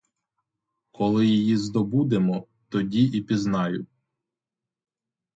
Коли 0.91 1.25
її 1.25 1.57
здобудемо, 1.57 2.47
тоді 2.69 3.03
і 3.05 3.21
пізнаю. 3.21 3.85